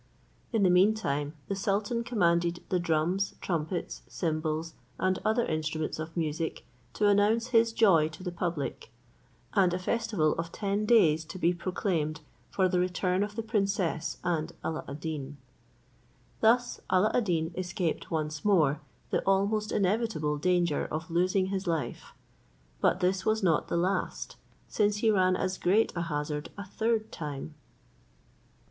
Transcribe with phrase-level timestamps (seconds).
[0.51, 6.17] In the mean time, the sultan commanded the drums, trumpets, cymbals, and other instruments of
[6.17, 8.89] music to announce his joy to the public,
[9.53, 14.17] and a festival of ten days to be proclaimed for the return of the princess
[14.23, 15.37] and Alla ad Deen.
[16.39, 18.81] Thus Alla ad Deen escaped once more
[19.11, 22.15] the almost inevitable danger of losing his life;
[22.79, 24.35] but this was not the last,
[24.67, 27.53] since he ran as great a hazard a third time.